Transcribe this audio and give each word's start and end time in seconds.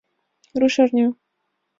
Рушарня. 0.59 1.07